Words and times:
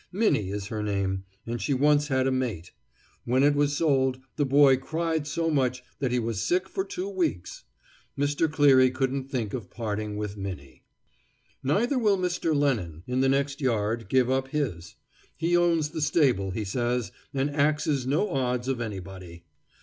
Minnie 0.11 0.49
is 0.49 0.65
her 0.69 0.81
name, 0.81 1.25
and 1.45 1.61
she 1.61 1.75
once 1.75 2.07
had 2.07 2.25
a 2.25 2.31
mate. 2.31 2.71
When 3.23 3.43
it 3.43 3.53
was 3.53 3.77
sold, 3.77 4.19
the 4.35 4.47
boy 4.47 4.77
cried 4.77 5.27
so 5.27 5.51
much 5.51 5.83
that 5.99 6.11
he 6.11 6.17
was 6.17 6.41
sick 6.41 6.67
for 6.67 6.83
two 6.83 7.07
weeks. 7.07 7.65
Mr. 8.17 8.51
Cleary 8.51 8.89
couldn't 8.89 9.25
think 9.29 9.53
of 9.53 9.69
parting 9.69 10.17
with 10.17 10.35
Minnie. 10.37 10.81
Neither 11.61 11.99
will 11.99 12.17
Mr. 12.17 12.55
Lennon, 12.55 13.03
in 13.05 13.21
the 13.21 13.29
next 13.29 13.61
yard, 13.61 14.09
give 14.09 14.27
up 14.27 14.47
his. 14.47 14.95
He 15.37 15.55
owns 15.55 15.89
the 15.91 16.01
stable, 16.01 16.49
he 16.49 16.63
says, 16.65 17.11
and 17.31 17.51
axes 17.51 18.07
no 18.07 18.31
odds 18.31 18.67
of 18.67 18.81
anybody. 18.81 19.43